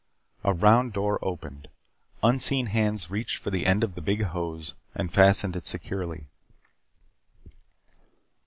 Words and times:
A 0.43 0.51
round 0.51 0.93
door 0.93 1.19
opened. 1.21 1.67
Unseen 2.23 2.65
hands 2.73 3.11
reached 3.11 3.43
the 3.43 3.67
end 3.67 3.83
of 3.83 3.93
the 3.93 4.01
big 4.01 4.23
hose 4.23 4.73
and 4.95 5.13
fastened 5.13 5.55
it 5.55 5.67
securely. 5.67 6.25